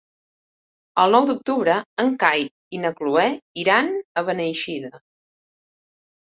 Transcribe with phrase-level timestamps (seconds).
[1.03, 3.27] El nou d'octubre en Cai i na Cloè
[3.67, 4.95] iran a Beneixida.